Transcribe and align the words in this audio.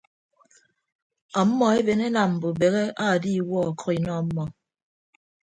Ọmmọ 1.41 1.65
eben 1.77 2.01
enam 2.07 2.29
mbubehe 2.35 2.83
aadiiwuọ 3.05 3.59
ọkʌk 3.69 3.87
inọ 3.97 4.11
ọmmọ. 4.21 4.43